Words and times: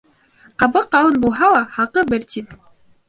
Ҡабыҡ 0.63 0.87
ҡалын 0.95 1.19
булһа 1.25 1.51
ла, 1.53 1.59
хаҡы 1.77 2.05
бер 2.15 2.27
тин. 2.33 2.51